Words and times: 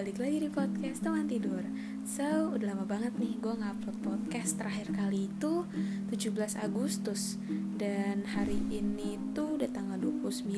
balik 0.00 0.16
lagi 0.16 0.38
di 0.40 0.48
podcast 0.48 1.04
teman 1.04 1.28
tidur. 1.28 1.60
So, 2.08 2.56
udah 2.56 2.72
lama 2.72 2.88
banget 2.88 3.12
nih 3.20 3.36
gue 3.36 3.52
ngupload 3.52 4.00
podcast 4.00 4.56
terakhir 4.56 4.96
kali 4.96 5.28
itu 5.28 5.68
17 6.08 6.56
Agustus. 6.56 7.36
Dan 7.76 8.24
hari 8.24 8.56
ini 8.72 9.20
tuh 9.36 9.60
udah 9.60 9.68
tanggal 9.68 10.00
29 10.00 10.56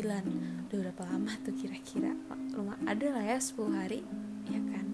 Udah 0.70 0.78
berapa 0.86 1.02
lama 1.10 1.34
tuh 1.42 1.59
kira-kira? 1.59 2.14
Lumayan 2.55 2.86
ada 2.86 3.18
lah 3.18 3.24
ya 3.34 3.42
10 3.42 3.66
hari 3.74 4.06
Ya 4.46 4.62
kan? 4.62 4.86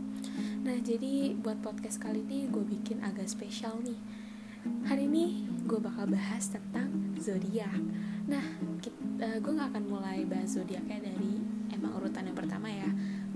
Nah, 0.64 0.80
jadi 0.80 1.36
buat 1.36 1.60
podcast 1.60 2.00
kali 2.00 2.24
ini 2.24 2.48
gue 2.48 2.64
bikin 2.64 3.04
agak 3.04 3.28
spesial 3.28 3.76
nih. 3.84 4.00
Hari 4.88 5.12
ini 5.12 5.44
gue 5.68 5.76
bakal 5.76 6.08
bahas 6.08 6.48
tentang 6.48 6.88
zodiak. 7.20 7.84
Nah, 8.24 8.56
eh, 9.20 9.44
gue 9.44 9.52
gak 9.52 9.76
akan 9.76 9.84
mulai 9.92 10.24
bahas 10.24 10.56
zodiaknya 10.56 11.04
dari 11.04 11.36
emang 11.68 12.00
urutan 12.00 12.24
yang 12.24 12.38
pertama 12.38 12.72
ya 12.72 12.88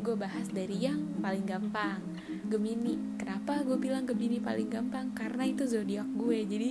gue 0.02 0.18
bahas 0.18 0.50
dari 0.50 0.82
yang 0.82 0.98
paling 1.22 1.46
gampang. 1.46 2.02
Gemini. 2.50 2.98
Kenapa 3.16 3.62
gue 3.62 3.78
bilang 3.78 4.04
Gemini 4.04 4.42
paling 4.42 4.68
gampang? 4.68 5.14
Karena 5.14 5.46
itu 5.46 5.64
zodiak 5.64 6.10
gue. 6.18 6.42
Jadi 6.44 6.70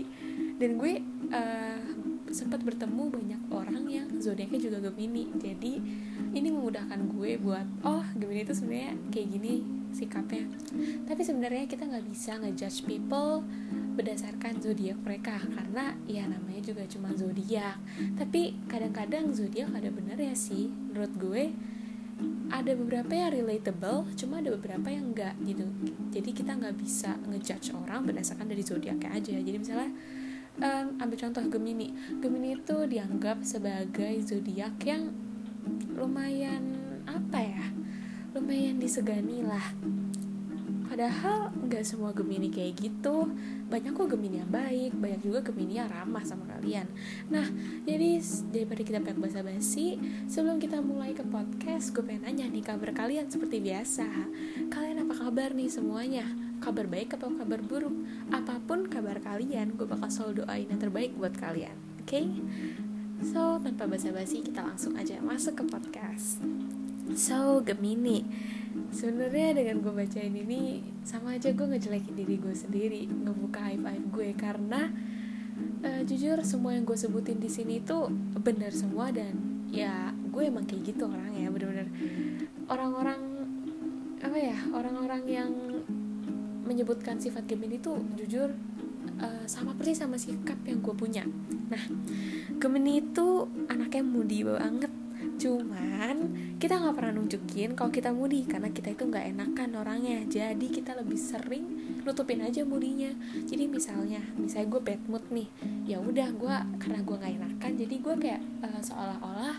dan 0.60 0.78
gue 0.78 1.02
uh, 1.34 1.82
sempat 2.30 2.62
bertemu 2.62 3.10
banyak 3.10 3.42
orang 3.50 3.86
yang 3.88 4.08
zodiaknya 4.20 4.60
juga 4.60 4.92
Gemini. 4.92 5.32
Jadi 5.40 5.74
ini 6.36 6.48
memudahkan 6.52 7.00
gue 7.18 7.40
buat 7.40 7.66
oh 7.88 8.04
Gemini 8.20 8.44
itu 8.44 8.54
sebenarnya 8.54 8.94
kayak 9.10 9.28
gini 9.32 9.54
sikapnya. 9.92 10.46
Tapi 11.08 11.22
sebenarnya 11.24 11.66
kita 11.68 11.88
nggak 11.88 12.06
bisa 12.12 12.40
ngejudge 12.40 12.84
people 12.84 13.44
berdasarkan 13.96 14.60
zodiak 14.60 15.00
mereka. 15.02 15.40
Karena 15.40 15.96
ya 16.06 16.28
namanya 16.28 16.62
juga 16.62 16.84
cuma 16.88 17.16
zodiak. 17.16 17.80
Tapi 18.20 18.60
kadang-kadang 18.68 19.32
zodiak 19.32 19.72
ada 19.72 19.88
bener 19.88 20.20
ya 20.20 20.36
sih 20.36 20.68
menurut 20.68 21.12
gue 21.16 21.44
ada 22.52 22.72
beberapa 22.76 23.12
yang 23.12 23.32
relatable 23.32 24.10
cuma 24.20 24.44
ada 24.44 24.52
beberapa 24.54 24.88
yang 24.92 25.16
enggak 25.16 25.36
gitu. 25.46 25.66
Jadi 26.12 26.30
kita 26.36 26.58
nggak 26.58 26.76
bisa 26.78 27.16
ngejudge 27.28 27.74
orang 27.74 28.06
berdasarkan 28.06 28.48
dari 28.50 28.64
zodiaknya 28.64 29.10
aja. 29.12 29.36
Jadi 29.40 29.58
misalnya 29.58 29.92
um, 30.60 30.86
ambil 31.00 31.18
contoh 31.18 31.44
Gemini. 31.48 31.94
Gemini 32.20 32.60
itu 32.60 32.78
dianggap 32.86 33.42
sebagai 33.42 34.20
zodiak 34.26 34.76
yang 34.84 35.14
lumayan 35.94 36.74
apa 37.06 37.40
ya 37.42 37.66
lumayan 38.32 38.80
disegani 38.80 39.44
lah 39.44 39.76
padahal 40.92 41.56
nggak 41.56 41.88
semua 41.88 42.12
Gemini 42.12 42.52
kayak 42.52 42.76
gitu. 42.76 43.32
Banyak 43.72 43.96
kok 43.96 44.12
Gemini 44.12 44.44
yang 44.44 44.52
baik 44.52 44.92
banyak 45.00 45.24
juga 45.24 45.40
Gemini 45.40 45.80
yang 45.80 45.88
ramah 45.88 46.20
sama 46.28 46.44
kalian. 46.52 46.84
Nah 47.32 47.48
jadi 47.88 48.20
daripada 48.52 48.84
kita 48.84 49.00
pengen 49.00 49.24
basa-basi 49.24 49.96
sebelum 50.28 50.60
kita 50.60 50.84
mulai 50.84 51.16
ke 51.16 51.24
podcast 51.24 51.96
gue 51.96 52.04
pengen 52.04 52.28
nanya 52.28 52.52
nih 52.52 52.60
kabar 52.68 52.92
kalian 52.92 53.32
seperti 53.32 53.64
biasa. 53.64 54.04
Kalian 54.68 55.08
apa 55.08 55.16
kabar 55.16 55.56
nih 55.56 55.72
semuanya? 55.72 56.28
Kabar 56.60 56.92
baik 56.92 57.16
atau 57.16 57.32
kabar 57.32 57.64
buruk? 57.64 57.96
Apa 58.36 58.60
pun 58.68 58.92
kabar 58.92 59.24
kalian 59.24 59.80
gue 59.80 59.88
bakal 59.88 60.12
selalu 60.12 60.44
doain 60.44 60.68
yang 60.68 60.84
terbaik 60.84 61.16
buat 61.16 61.32
kalian 61.40 61.74
oke? 62.04 62.12
Okay? 62.12 62.28
so 63.22 63.62
tanpa 63.62 63.86
basa-basi 63.86 64.42
kita 64.42 64.66
langsung 64.66 64.98
aja 64.98 65.22
masuk 65.22 65.62
ke 65.62 65.64
podcast 65.70 66.42
so 67.16 67.60
Gemini. 67.64 68.24
Sebenarnya 68.92 69.56
dengan 69.56 69.84
gue 69.84 69.92
bacain 69.92 70.32
ini 70.32 70.80
sama 71.04 71.36
aja 71.36 71.52
gue 71.52 71.68
ngejelekin 71.68 72.16
diri 72.16 72.36
gue 72.40 72.56
sendiri 72.56 73.02
ngebuka 73.08 73.60
high 73.60 73.80
five 73.80 74.06
gue. 74.12 74.30
Karena 74.36 74.92
uh, 75.84 76.02
jujur 76.08 76.40
semua 76.44 76.76
yang 76.76 76.88
gue 76.88 76.96
sebutin 76.96 77.40
di 77.40 77.52
sini 77.52 77.84
itu 77.84 78.08
benar 78.40 78.72
semua 78.72 79.12
dan 79.12 79.36
ya 79.72 80.12
gue 80.16 80.44
emang 80.48 80.68
kayak 80.68 80.96
gitu 80.96 81.08
orang 81.08 81.36
ya 81.36 81.48
bener-bener. 81.52 81.88
Orang-orang 82.72 83.20
apa 84.22 84.38
ya 84.38 84.58
orang-orang 84.72 85.24
yang 85.28 85.52
menyebutkan 86.64 87.20
sifat 87.20 87.44
Gemini 87.50 87.82
itu 87.82 87.92
jujur 88.16 88.56
uh, 89.20 89.44
sama 89.50 89.76
persis 89.76 90.00
sama 90.00 90.16
sikap 90.16 90.60
yang 90.64 90.80
gue 90.80 90.96
punya. 90.96 91.28
Nah 91.68 91.84
Gemini 92.56 93.04
itu 93.04 93.50
anaknya 93.68 94.04
mudi 94.06 94.48
banget 94.48 95.01
cuman 95.42 96.38
kita 96.62 96.78
nggak 96.78 96.94
pernah 96.94 97.18
nunjukin 97.18 97.74
kalau 97.74 97.90
kita 97.90 98.14
mudi 98.14 98.46
karena 98.46 98.70
kita 98.70 98.94
itu 98.94 99.10
nggak 99.10 99.26
enakan 99.34 99.70
orangnya. 99.82 100.22
Jadi 100.30 100.70
kita 100.70 100.94
lebih 100.94 101.18
sering 101.18 101.66
nutupin 102.06 102.46
aja 102.46 102.62
mudinya. 102.62 103.10
Jadi 103.50 103.66
misalnya 103.66 104.22
misalnya 104.38 104.70
gue 104.70 104.82
bad 104.86 105.02
mood 105.10 105.26
nih 105.34 105.50
ya 105.90 105.98
udah 105.98 106.30
gue 106.38 106.56
karena 106.78 107.02
gue 107.02 107.16
nggak 107.18 107.34
enakan 107.42 107.72
jadi 107.74 107.96
gue 107.98 108.16
kayak 108.22 108.42
uh, 108.62 108.82
seolah-olah 108.86 109.58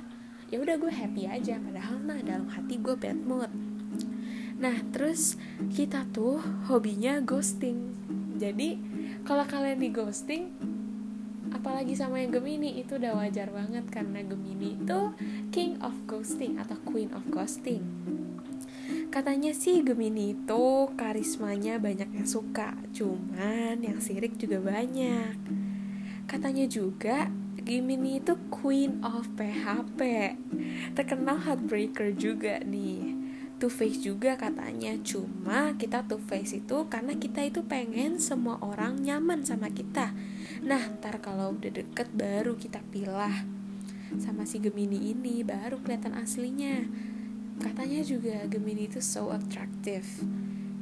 ya 0.54 0.56
udah 0.62 0.78
gue 0.78 0.93
happy 0.94 1.26
aja. 1.26 1.59
Padahal 1.59 1.99
nah 1.99 2.20
dalam 2.22 2.47
hati 2.47 2.78
gue 2.78 2.94
bad 2.94 3.19
mood. 3.19 3.50
Nah 4.62 4.78
terus 4.94 5.34
kita 5.75 6.06
tuh 6.14 6.38
hobinya 6.70 7.19
ghosting. 7.19 7.91
Jadi 8.38 8.78
kalau 9.26 9.43
kalian 9.43 9.82
di 9.82 9.91
ghosting 9.91 10.54
apalagi 11.52 11.94
sama 11.94 12.18
yang 12.18 12.32
Gemini 12.32 12.80
itu 12.80 12.96
udah 12.96 13.14
wajar 13.20 13.52
banget 13.52 13.84
karena 13.92 14.24
Gemini 14.24 14.74
itu 14.80 15.00
king 15.52 15.78
of 15.84 15.94
ghosting 16.08 16.56
atau 16.58 16.76
queen 16.82 17.12
of 17.12 17.22
ghosting. 17.28 17.84
Katanya 19.12 19.52
sih 19.52 19.84
Gemini 19.84 20.32
itu 20.32 20.88
karismanya 20.96 21.76
banyak 21.76 22.08
yang 22.16 22.24
suka 22.24 22.72
cuman 22.96 23.84
yang 23.84 24.00
sirik 24.00 24.40
juga 24.40 24.58
banyak. 24.64 25.36
Katanya 26.24 26.64
juga 26.64 27.28
Gemini 27.62 28.19
itu 28.19 28.34
queen 28.48 29.04
of 29.04 29.28
PHP 29.36 30.00
terkenal 30.96 31.38
heartbreaker 31.44 32.16
juga 32.16 32.64
nih. 32.64 33.20
Two 33.62 33.70
face 33.70 34.02
juga 34.02 34.34
katanya 34.34 34.98
cuma 35.06 35.76
kita 35.78 36.02
two 36.08 36.19
face 36.19 36.58
itu 36.58 36.90
karena 36.90 37.14
kita 37.14 37.46
itu 37.46 37.62
pengen 37.62 38.19
semua 38.19 38.58
orang 38.58 38.98
nyaman 38.98 39.46
sama 39.46 39.70
kita 39.70 40.10
Nah, 40.62 40.95
ntar 40.99 41.19
kalau 41.19 41.59
udah 41.59 41.75
deket 41.75 42.15
baru 42.15 42.55
kita 42.55 42.78
pilah 42.95 43.43
sama 44.23 44.47
si 44.47 44.62
Gemini 44.62 45.11
ini 45.11 45.43
baru 45.43 45.83
kelihatan 45.83 46.15
aslinya. 46.15 46.87
Katanya 47.59 48.00
juga 48.06 48.47
Gemini 48.47 48.87
itu 48.87 49.03
so 49.03 49.34
attractive. 49.34 50.06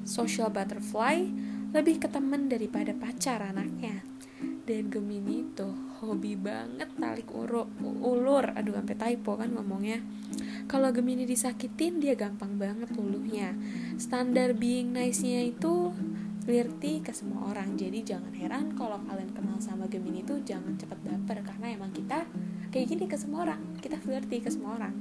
Social 0.05 0.53
butterfly 0.53 1.29
lebih 1.73 2.03
ke 2.03 2.09
temen 2.13 2.53
daripada 2.53 2.93
pacar 2.93 3.41
anaknya. 3.41 4.05
Dan 4.69 4.93
Gemini 4.93 5.49
itu 5.49 5.69
hobi 6.05 6.37
banget 6.37 6.93
tarik 7.01 7.33
uru, 7.33 7.65
ulur. 7.81 8.53
Aduh, 8.55 8.77
sampai 8.77 8.97
typo 9.01 9.41
kan 9.41 9.49
ngomongnya. 9.57 10.05
Kalau 10.69 10.93
Gemini 10.95 11.25
disakitin 11.27 11.99
dia 11.99 12.15
gampang 12.15 12.61
banget 12.61 12.93
luluhnya. 12.95 13.57
Standar 13.99 14.55
being 14.55 14.95
nice-nya 14.95 15.43
itu 15.43 15.91
flirty 16.43 17.05
ke 17.05 17.13
semua 17.13 17.53
orang. 17.53 17.77
Jadi 17.77 18.03
jangan 18.03 18.33
heran 18.33 18.73
kalau 18.75 18.99
kalian 19.05 19.31
kenal 19.37 19.61
sama 19.61 19.87
Gemini 19.87 20.25
itu 20.25 20.41
jangan 20.43 20.75
cepat 20.81 20.99
baper 21.05 21.45
karena 21.45 21.77
emang 21.77 21.93
kita 21.93 22.25
kayak 22.73 22.87
gini 22.91 23.05
ke 23.07 23.17
semua 23.17 23.45
orang. 23.49 23.61
Kita 23.79 24.01
flirty 24.01 24.41
ke 24.41 24.49
semua 24.49 24.81
orang. 24.81 24.95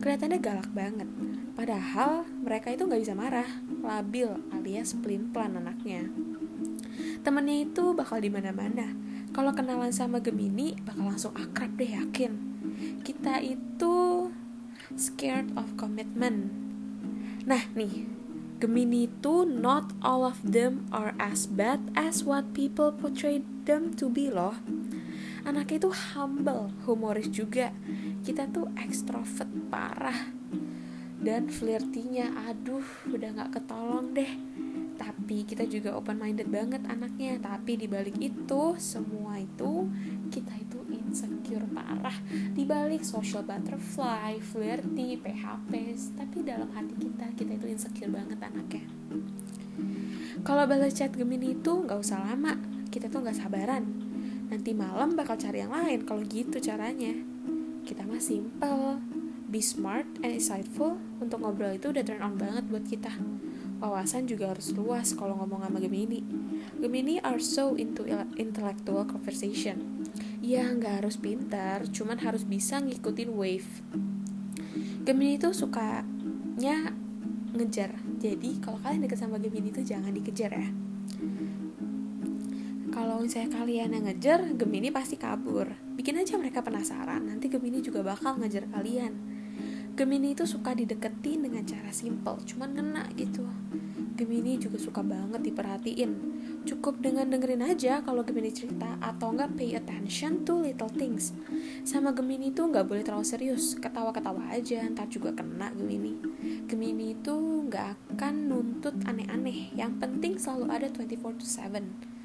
Kelihatannya 0.00 0.38
galak 0.40 0.70
banget. 0.72 1.08
Padahal 1.52 2.24
mereka 2.40 2.72
itu 2.72 2.88
nggak 2.88 3.02
bisa 3.04 3.14
marah. 3.14 3.48
Labil 3.84 4.28
alias 4.52 4.96
pelin 4.98 5.30
pelan 5.30 5.60
anaknya. 5.60 6.08
Temennya 7.20 7.66
itu 7.68 7.92
bakal 7.92 8.22
di 8.22 8.30
mana 8.30 8.54
mana 8.54 8.94
kalau 9.36 9.52
kenalan 9.52 9.92
sama 9.92 10.24
Gemini 10.24 10.72
bakal 10.80 11.12
langsung 11.12 11.32
akrab 11.36 11.76
deh 11.76 11.92
yakin. 11.92 12.32
Kita 13.04 13.44
itu 13.44 14.28
scared 14.96 15.52
of 15.60 15.76
commitment. 15.76 16.48
Nah 17.44 17.62
nih 17.76 18.15
Gemini 18.56 19.04
itu 19.04 19.44
not 19.44 19.92
all 20.00 20.24
of 20.24 20.40
them 20.40 20.88
are 20.88 21.12
as 21.20 21.44
bad 21.44 21.92
as 21.92 22.24
what 22.24 22.56
people 22.56 22.88
portray 22.88 23.44
them 23.68 23.92
to 24.00 24.08
be 24.08 24.32
loh. 24.32 24.56
Anaknya 25.44 25.84
itu 25.84 25.90
humble, 25.92 26.72
humoris 26.88 27.28
juga. 27.28 27.70
Kita 28.24 28.48
tuh 28.48 28.72
ekstrovert 28.80 29.46
parah. 29.68 30.32
Dan 31.20 31.52
flirtinya, 31.52 32.48
aduh 32.48 32.84
udah 33.12 33.44
gak 33.44 33.60
ketolong 33.60 34.16
deh. 34.16 34.32
Tapi 34.96 35.44
kita 35.44 35.68
juga 35.68 35.92
open 35.92 36.16
minded 36.16 36.48
banget 36.48 36.80
anaknya. 36.88 37.36
Tapi 37.36 37.76
dibalik 37.76 38.16
itu, 38.16 38.72
semua 38.80 39.36
itu 39.36 39.84
balik 42.66 43.06
social 43.06 43.46
butterfly, 43.46 44.42
flirty, 44.42 45.14
PHP, 45.22 45.72
tapi 46.18 46.42
dalam 46.42 46.66
hati 46.74 46.98
kita 46.98 47.30
kita 47.38 47.52
itu 47.54 47.66
insecure 47.70 48.10
banget 48.10 48.42
anaknya. 48.42 48.84
Kalau 50.42 50.66
balas 50.66 50.98
chat 50.98 51.14
Gemini 51.14 51.54
itu 51.54 51.72
nggak 51.86 51.94
usah 52.02 52.26
lama, 52.26 52.58
kita 52.90 53.06
tuh 53.06 53.22
nggak 53.22 53.38
sabaran. 53.38 53.86
Nanti 54.50 54.74
malam 54.74 55.14
bakal 55.14 55.38
cari 55.38 55.62
yang 55.62 55.70
lain 55.70 56.02
kalau 56.02 56.26
gitu 56.26 56.58
caranya. 56.58 57.14
Kita 57.86 58.02
mah 58.02 58.18
simple, 58.18 58.98
be 59.46 59.62
smart 59.62 60.10
and 60.26 60.34
insightful 60.34 60.98
untuk 61.22 61.46
ngobrol 61.46 61.70
itu 61.70 61.94
udah 61.94 62.02
turn 62.02 62.18
on 62.18 62.34
banget 62.34 62.66
buat 62.66 62.82
kita. 62.82 63.14
Wawasan 63.78 64.26
juga 64.26 64.50
harus 64.50 64.74
luas 64.74 65.14
kalau 65.14 65.38
ngomong 65.38 65.62
sama 65.62 65.78
Gemini. 65.78 66.18
Gemini 66.82 67.22
are 67.22 67.38
so 67.38 67.78
into 67.78 68.02
intellectual 68.34 69.06
conversation 69.06 69.95
ya 70.46 70.62
nggak 70.70 71.02
harus 71.02 71.18
pintar 71.18 71.82
cuman 71.90 72.22
harus 72.22 72.46
bisa 72.46 72.78
ngikutin 72.78 73.34
wave. 73.34 73.82
Gemini 75.02 75.42
itu 75.42 75.50
sukanya 75.50 76.94
ngejar. 77.50 77.98
Jadi 78.22 78.62
kalau 78.62 78.78
kalian 78.78 79.10
deket 79.10 79.18
sama 79.18 79.42
Gemini 79.42 79.74
itu 79.74 79.82
jangan 79.82 80.14
dikejar 80.14 80.54
ya. 80.54 80.70
Kalau 82.94 83.18
misalnya 83.18 83.58
kalian 83.58 83.90
yang 83.90 84.06
ngejar 84.06 84.46
Gemini 84.54 84.94
pasti 84.94 85.18
kabur. 85.18 85.66
Bikin 85.98 86.14
aja 86.14 86.38
mereka 86.38 86.62
penasaran 86.62 87.26
nanti 87.26 87.50
Gemini 87.50 87.82
juga 87.82 88.06
bakal 88.06 88.38
ngejar 88.38 88.70
kalian. 88.70 89.18
Gemini 89.98 90.38
itu 90.38 90.46
suka 90.46 90.78
dideketin 90.78 91.42
dengan 91.42 91.66
cara 91.66 91.90
simple 91.90 92.38
cuman 92.46 92.70
ngena 92.70 93.10
gitu 93.18 93.42
Gemini 94.16 94.56
juga 94.56 94.80
suka 94.80 95.04
banget 95.04 95.44
diperhatiin. 95.44 96.12
Cukup 96.64 97.04
dengan 97.04 97.28
dengerin 97.28 97.62
aja 97.62 98.00
kalau 98.00 98.24
Gemini 98.24 98.50
cerita 98.50 98.96
atau 98.98 99.36
nggak 99.36 99.54
pay 99.54 99.76
attention 99.76 100.42
to 100.42 100.64
little 100.64 100.88
things. 100.88 101.36
Sama 101.84 102.16
Gemini 102.16 102.50
itu 102.50 102.64
nggak 102.64 102.88
boleh 102.88 103.04
terlalu 103.04 103.28
serius 103.28 103.76
ketawa-ketawa 103.76 104.50
aja 104.50 104.88
ntar 104.90 105.06
juga 105.12 105.36
kena 105.36 105.70
Gemini. 105.76 106.16
Gemini 106.64 107.12
itu 107.12 107.36
nggak 107.68 108.16
akan 108.16 108.34
nuntut 108.48 108.96
aneh-aneh 109.04 109.76
yang 109.76 110.00
penting 110.00 110.40
selalu 110.40 110.72
ada 110.72 110.88
24 110.88 111.36
to 111.36 111.44
7 111.44 112.16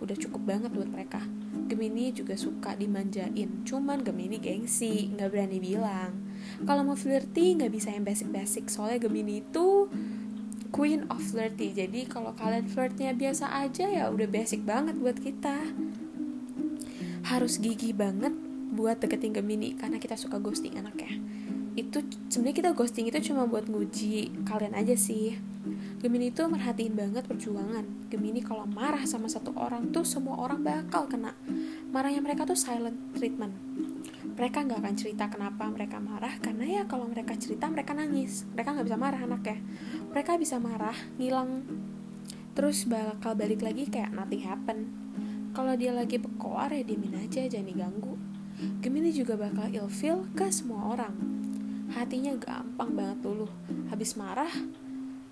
udah 0.00 0.16
cukup 0.16 0.42
banget 0.48 0.72
buat 0.72 0.88
mereka. 0.88 1.20
Gemini 1.68 2.10
juga 2.10 2.34
suka 2.34 2.74
dimanjain 2.74 3.62
cuman 3.68 4.00
Gemini 4.00 4.40
gengsi 4.40 5.12
nggak 5.12 5.28
berani 5.28 5.60
bilang. 5.60 6.16
Kalau 6.64 6.82
mau 6.82 6.96
flirty 6.96 7.60
nggak 7.60 7.72
bisa 7.72 7.92
yang 7.92 8.08
basic-basic 8.08 8.72
soalnya 8.72 9.06
Gemini 9.06 9.44
itu 9.44 9.86
queen 10.70 11.06
of 11.10 11.20
flirty 11.20 11.74
jadi 11.74 12.06
kalau 12.06 12.34
kalian 12.34 12.66
flirtnya 12.66 13.12
biasa 13.14 13.50
aja 13.50 13.86
ya 13.86 14.08
udah 14.08 14.26
basic 14.30 14.62
banget 14.64 14.96
buat 14.98 15.18
kita 15.18 15.70
harus 17.26 17.60
gigi 17.60 17.92
banget 17.92 18.32
buat 18.70 19.02
deketin 19.02 19.34
Gemini 19.34 19.74
karena 19.76 19.98
kita 19.98 20.14
suka 20.16 20.38
ghosting 20.38 20.78
anaknya 20.78 21.20
itu 21.74 22.02
sebenarnya 22.30 22.56
kita 22.56 22.70
ghosting 22.74 23.06
itu 23.10 23.30
cuma 23.30 23.46
buat 23.46 23.66
nguji 23.66 24.46
kalian 24.46 24.74
aja 24.74 24.94
sih 24.94 25.38
Gemini 26.00 26.32
itu 26.32 26.40
merhatiin 26.48 26.96
banget 26.96 27.28
perjuangan. 27.28 27.84
Gemini 28.08 28.40
kalau 28.40 28.64
marah 28.64 29.04
sama 29.04 29.28
satu 29.28 29.52
orang 29.52 29.92
tuh 29.92 30.00
semua 30.00 30.40
orang 30.40 30.64
bakal 30.64 31.04
kena. 31.04 31.36
Marahnya 31.92 32.24
mereka 32.24 32.48
tuh 32.48 32.56
silent 32.56 32.96
treatment. 33.12 33.52
Mereka 34.40 34.64
nggak 34.64 34.80
akan 34.80 34.96
cerita 34.96 35.28
kenapa 35.28 35.68
mereka 35.68 36.00
marah 36.00 36.32
karena 36.40 36.80
ya 36.80 36.82
kalau 36.88 37.04
mereka 37.04 37.36
cerita 37.36 37.68
mereka 37.68 37.92
nangis. 37.92 38.48
Mereka 38.56 38.72
nggak 38.72 38.88
bisa 38.88 38.96
marah 38.96 39.20
anaknya. 39.20 39.60
Mereka 40.16 40.40
bisa 40.40 40.56
marah, 40.56 40.96
ngilang, 41.20 41.60
terus 42.56 42.88
bakal 42.88 43.36
balik 43.36 43.60
lagi 43.60 43.84
kayak 43.92 44.16
nothing 44.16 44.40
happen. 44.40 44.88
Kalau 45.52 45.76
dia 45.76 45.92
lagi 45.92 46.16
berkoar 46.16 46.72
ya 46.72 46.80
diemin 46.80 47.20
aja, 47.20 47.44
jangan 47.44 47.68
diganggu. 47.68 48.16
Gemini 48.80 49.12
juga 49.12 49.36
bakal 49.36 49.68
ilfeel 49.68 50.24
ke 50.32 50.48
semua 50.48 50.96
orang. 50.96 51.12
Hatinya 51.92 52.32
gampang 52.40 52.96
banget 52.96 53.20
dulu. 53.20 53.44
Habis 53.92 54.16
marah, 54.16 54.48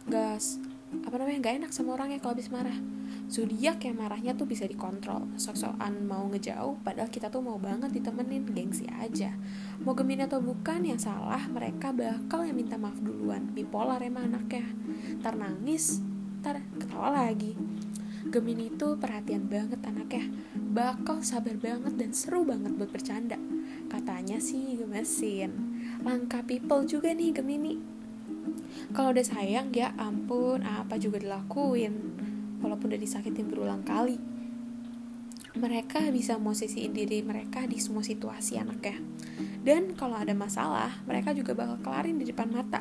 gas 0.04 0.60
apa 0.88 1.14
namanya 1.20 1.48
gak 1.48 1.56
enak 1.64 1.70
sama 1.72 1.96
orangnya 1.96 2.20
kalau 2.20 2.36
habis 2.36 2.48
marah. 2.48 2.76
Zodiak 3.28 3.84
yang 3.84 4.00
marahnya 4.00 4.32
tuh 4.32 4.48
bisa 4.48 4.64
dikontrol. 4.64 5.28
Sok-sokan 5.36 6.00
mau 6.08 6.24
ngejauh 6.32 6.80
padahal 6.80 7.12
kita 7.12 7.28
tuh 7.28 7.44
mau 7.44 7.60
banget 7.60 7.92
ditemenin 7.92 8.48
gengsi 8.56 8.88
aja. 8.88 9.36
Mau 9.84 9.92
Gemini 9.92 10.24
atau 10.24 10.40
bukan 10.40 10.80
yang 10.88 10.96
salah 10.96 11.44
mereka 11.52 11.92
bakal 11.92 12.48
yang 12.48 12.56
minta 12.56 12.80
maaf 12.80 12.96
duluan. 13.04 13.52
Bipolar 13.52 14.00
emang 14.00 14.32
anaknya. 14.32 14.64
Ntar 15.20 15.36
nangis 15.36 16.00
ntar 16.40 16.64
ketawa 16.80 17.28
lagi. 17.28 17.52
Gemini 18.28 18.72
itu 18.72 18.96
perhatian 18.96 19.48
banget 19.48 19.80
anaknya. 19.84 20.24
Bakal 20.56 21.20
sabar 21.20 21.56
banget 21.60 22.00
dan 22.00 22.16
seru 22.16 22.48
banget 22.48 22.76
buat 22.76 22.88
bercanda. 22.88 23.36
Katanya 23.92 24.40
sih 24.40 24.80
gemesin. 24.80 25.52
Langka 26.00 26.44
people 26.44 26.88
juga 26.88 27.12
nih 27.12 27.36
Gemini 27.36 27.97
kalau 28.92 29.12
udah 29.12 29.26
sayang 29.26 29.70
ya 29.74 29.92
ampun 30.00 30.64
apa 30.64 30.96
juga 30.96 31.20
dilakuin? 31.20 31.94
Walaupun 32.58 32.90
udah 32.90 33.00
disakitin 33.00 33.46
berulang 33.50 33.84
kali. 33.84 34.18
Mereka 35.58 36.14
bisa 36.14 36.38
posisiin 36.38 36.94
diri 36.94 37.20
mereka 37.24 37.66
di 37.66 37.82
semua 37.82 38.06
situasi 38.06 38.58
anaknya. 38.60 39.02
Dan 39.62 39.94
kalau 39.98 40.18
ada 40.18 40.32
masalah 40.32 41.02
mereka 41.04 41.34
juga 41.34 41.54
bakal 41.54 41.78
kelarin 41.82 42.16
di 42.18 42.26
depan 42.30 42.48
mata. 42.50 42.80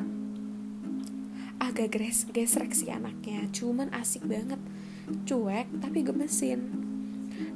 Agak 1.58 1.98
gres 1.98 2.24
gesrek 2.30 2.70
sih 2.72 2.90
anaknya 2.90 3.50
cuman 3.50 3.90
asik 3.92 4.24
banget. 4.24 4.62
Cuek 5.26 5.66
tapi 5.82 6.06
gemesin. 6.06 6.86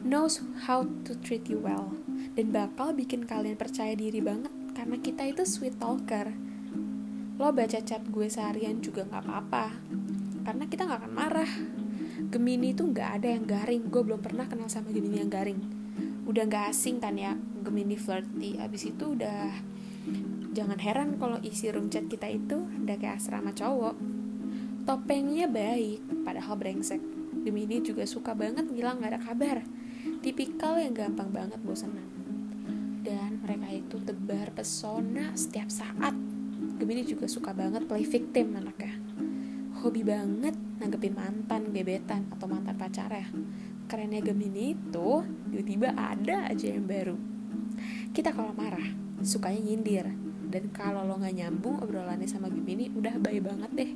Knows 0.03 0.43
how 0.67 0.87
to 1.07 1.15
treat 1.23 1.47
you 1.47 1.63
well. 1.63 1.95
Dan 2.35 2.51
bakal 2.51 2.95
bikin 2.95 3.27
kalian 3.27 3.55
percaya 3.55 3.95
diri 3.95 4.19
banget 4.19 4.51
karena 4.73 4.97
kita 4.99 5.23
itu 5.29 5.45
sweet 5.45 5.77
talker 5.79 6.52
lo 7.41 7.49
baca 7.53 7.79
chat 7.81 8.05
gue 8.05 8.27
seharian 8.29 8.85
juga 8.85 9.09
nggak 9.09 9.23
apa-apa. 9.25 9.67
Karena 10.45 10.65
kita 10.69 10.85
nggak 10.85 11.01
akan 11.07 11.15
marah. 11.15 11.53
Gemini 12.29 12.77
itu 12.77 12.85
nggak 12.85 13.11
ada 13.21 13.29
yang 13.33 13.45
garing. 13.49 13.89
Gue 13.89 14.03
belum 14.05 14.21
pernah 14.21 14.45
kenal 14.45 14.69
sama 14.69 14.93
Gemini 14.93 15.25
yang 15.25 15.33
garing. 15.33 15.61
Udah 16.29 16.45
nggak 16.45 16.73
asing 16.73 17.01
kan 17.01 17.17
ya 17.17 17.33
Gemini 17.65 17.97
flirty. 17.97 18.61
Abis 18.61 18.93
itu 18.93 19.17
udah 19.17 19.49
jangan 20.53 20.77
heran 20.77 21.17
kalau 21.17 21.41
isi 21.41 21.73
room 21.73 21.89
chat 21.89 22.05
kita 22.11 22.29
itu 22.29 22.61
udah 22.61 22.97
kayak 23.01 23.17
asrama 23.17 23.57
cowok. 23.57 23.97
Topengnya 24.85 25.49
baik 25.49 26.27
padahal 26.27 26.59
brengsek. 26.59 27.01
Gemini 27.43 27.83
juga 27.83 28.07
suka 28.07 28.37
banget 28.39 28.71
ngilang 28.71 29.03
gak 29.03 29.19
ada 29.19 29.21
kabar. 29.23 29.59
Tipikal 30.23 30.79
yang 30.79 30.95
gampang 30.95 31.35
banget 31.35 31.59
bosenan. 31.63 32.07
Dan 33.03 33.43
mereka 33.43 33.67
itu 33.73 33.99
tebar 33.99 34.55
pesona 34.55 35.35
setiap 35.35 35.67
saat 35.67 36.15
Gemini 36.83 37.07
juga 37.07 37.31
suka 37.31 37.55
banget 37.55 37.87
play 37.87 38.03
victim 38.03 38.59
anaknya. 38.59 38.99
Hobi 39.87 40.03
banget 40.03 40.59
nanggepin 40.83 41.15
mantan 41.15 41.71
gebetan 41.71 42.27
atau 42.35 42.51
mantan 42.51 42.75
pacar 42.75 43.07
ya. 43.07 43.31
Kerennya 43.87 44.19
Gemini 44.19 44.75
itu 44.75 45.23
tiba-tiba 45.55 45.95
ada 45.95 46.51
aja 46.51 46.67
yang 46.67 46.83
baru. 46.83 47.15
Kita 48.11 48.35
kalau 48.35 48.51
marah 48.51 48.83
sukanya 49.23 49.63
nyindir. 49.63 50.11
Dan 50.51 50.75
kalau 50.75 51.07
lo 51.07 51.23
nggak 51.23 51.39
nyambung 51.39 51.79
obrolannya 51.87 52.27
sama 52.27 52.51
Gemini 52.51 52.91
udah 52.91 53.15
baik 53.23 53.47
banget 53.47 53.71
deh. 53.79 53.91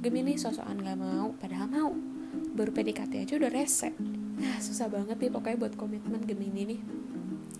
Gemini 0.00 0.40
sosokan 0.40 0.80
nggak 0.80 0.96
mau 0.96 1.36
padahal 1.36 1.68
mau. 1.68 1.92
Baru 2.56 2.72
PDKT 2.72 3.28
aja 3.28 3.36
udah 3.36 3.52
rese. 3.52 3.92
Nah 4.40 4.56
susah 4.56 4.88
banget 4.88 5.20
nih 5.20 5.28
pokoknya 5.36 5.60
buat 5.60 5.76
komitmen 5.76 6.24
Gemini 6.24 6.64
nih. 6.64 6.80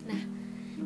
Nah 0.08 0.22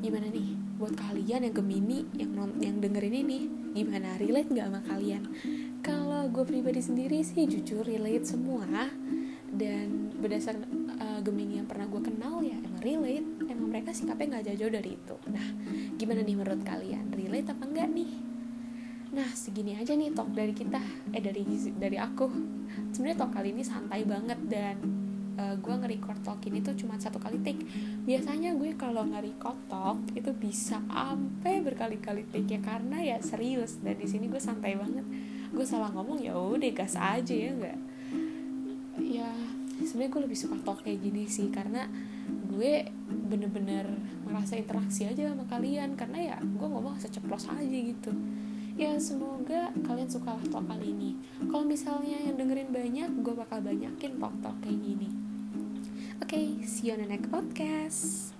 gimana 0.02 0.26
nih? 0.26 0.58
Buat 0.74 0.98
kalian 0.98 1.46
yang 1.46 1.54
Gemini 1.54 2.02
yang 2.18 2.34
non 2.34 2.50
yang 2.58 2.82
dengerin 2.82 3.14
ini 3.14 3.59
gimana? 3.72 4.18
Relate 4.18 4.50
nggak 4.50 4.66
sama 4.68 4.80
kalian? 4.86 5.22
Kalau 5.80 6.28
gue 6.28 6.44
pribadi 6.44 6.82
sendiri 6.82 7.24
sih 7.24 7.46
jujur 7.46 7.86
relate 7.86 8.26
semua. 8.26 8.66
Dan 9.50 10.14
berdasarkan 10.14 10.94
uh, 11.02 11.20
Gemini 11.26 11.58
yang 11.58 11.66
pernah 11.66 11.90
gue 11.90 12.02
kenal 12.04 12.38
ya 12.44 12.54
emang 12.54 12.82
relate. 12.82 13.26
Emang 13.50 13.68
mereka 13.70 13.90
sikapnya 13.90 14.38
nggak 14.38 14.44
jauh-jauh 14.52 14.74
dari 14.74 14.90
itu. 14.94 15.16
Nah 15.30 15.46
gimana 15.98 16.20
nih 16.22 16.36
menurut 16.38 16.62
kalian? 16.62 17.10
Relate 17.10 17.48
apa 17.50 17.64
enggak 17.66 17.88
nih? 17.90 18.12
Nah 19.10 19.28
segini 19.34 19.74
aja 19.74 19.96
nih 19.96 20.14
talk 20.14 20.30
dari 20.30 20.54
kita. 20.54 20.78
Eh 21.10 21.22
dari 21.22 21.42
dari 21.74 21.98
aku. 21.98 22.26
Sebenarnya 22.94 23.18
talk 23.26 23.32
kali 23.34 23.50
ini 23.50 23.66
santai 23.66 24.06
banget 24.06 24.38
dan 24.46 24.99
uh, 25.40 25.56
gue 25.56 25.74
nge-record 25.80 26.20
talk 26.20 26.44
ini 26.44 26.60
tuh 26.60 26.76
cuma 26.76 27.00
satu 27.00 27.16
kali 27.16 27.40
take. 27.40 27.64
Biasanya 28.04 28.52
gue 28.60 28.76
kalau 28.76 29.08
nge-record 29.08 29.56
talk 29.72 29.98
itu 30.12 30.28
bisa 30.36 30.84
sampai 30.84 31.64
berkali-kali 31.64 32.28
take 32.28 32.52
ya 32.52 32.60
karena 32.60 33.00
ya 33.00 33.16
serius 33.24 33.80
dan 33.80 33.96
di 33.96 34.04
sini 34.04 34.28
gue 34.28 34.38
santai 34.38 34.76
banget. 34.76 35.06
Gue 35.50 35.64
salah 35.64 35.88
ngomong 35.96 36.20
ya 36.20 36.36
udah 36.36 36.70
gas 36.76 36.94
aja 36.94 37.32
ya 37.32 37.50
enggak 37.56 37.80
ya 39.10 39.26
sebenarnya 39.80 40.12
gue 40.12 40.22
lebih 40.28 40.38
suka 40.38 40.56
talk 40.62 40.84
kayak 40.84 41.00
gini 41.00 41.24
sih 41.24 41.48
karena 41.48 41.88
gue 42.52 42.86
bener-bener 43.26 43.88
merasa 44.22 44.54
interaksi 44.54 45.08
aja 45.08 45.32
sama 45.32 45.48
kalian 45.48 45.96
karena 45.96 46.34
ya 46.34 46.36
gue 46.38 46.68
ngomong 46.68 47.00
seceplos 47.00 47.48
aja 47.50 47.64
gitu. 47.64 48.12
Ya 48.78 48.96
semoga 48.96 49.74
kalian 49.84 50.08
suka 50.08 50.38
talk 50.48 50.64
kali 50.64 50.94
ini. 50.94 51.10
Kalau 51.50 51.66
misalnya 51.66 52.16
yang 52.22 52.38
dengerin 52.38 52.70
banyak 52.70 53.10
gue 53.24 53.34
bakal 53.34 53.60
banyakin 53.64 54.20
talk 54.20 54.34
talk 54.40 54.56
kayak 54.62 54.78
gini 54.78 55.29
Okay, 56.22 56.62
see 56.64 56.88
you 56.88 56.92
on 56.92 57.02
the 57.02 57.06
next 57.06 57.30
podcast. 57.30 58.32